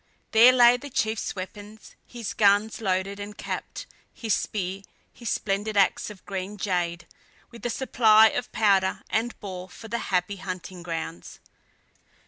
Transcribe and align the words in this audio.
There 0.31 0.51
lay 0.51 0.77
the 0.77 0.89
chief's 0.89 1.35
weapons, 1.35 1.95
his 2.07 2.33
guns 2.33 2.81
loaded 2.81 3.19
and 3.19 3.37
capped, 3.37 3.85
his 4.11 4.33
spear, 4.33 4.81
his 5.13 5.29
splendid 5.29 5.77
ax 5.77 6.09
of 6.09 6.25
green 6.25 6.57
jade, 6.57 7.05
with 7.51 7.63
a 7.67 7.69
supply 7.69 8.29
of 8.29 8.51
powder 8.51 9.03
and 9.11 9.39
ball 9.39 9.67
for 9.67 9.89
the 9.89 9.99
happy 10.09 10.37
hunting 10.37 10.81
grounds. 10.81 11.39